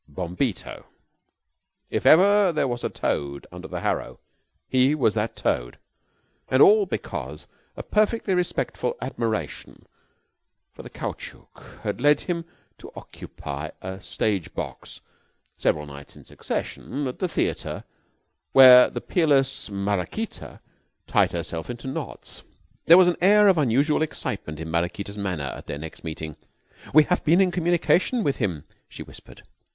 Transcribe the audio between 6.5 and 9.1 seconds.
all because a perfectly respectful